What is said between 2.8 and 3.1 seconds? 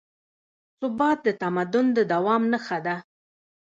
ده.